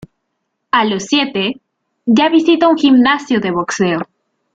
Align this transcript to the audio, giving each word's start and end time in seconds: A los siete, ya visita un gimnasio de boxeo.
A 0.71 0.83
los 0.83 1.03
siete, 1.03 1.61
ya 2.07 2.29
visita 2.29 2.67
un 2.67 2.75
gimnasio 2.75 3.39
de 3.39 3.51
boxeo. 3.51 3.99